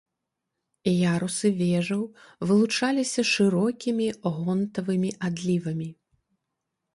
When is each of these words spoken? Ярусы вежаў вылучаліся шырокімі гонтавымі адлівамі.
Ярусы 0.91 1.47
вежаў 1.59 2.01
вылучаліся 2.51 3.21
шырокімі 3.33 4.07
гонтавымі 4.39 5.11
адлівамі. 5.31 5.89